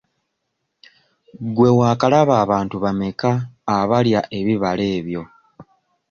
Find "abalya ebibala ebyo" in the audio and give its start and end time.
3.77-5.23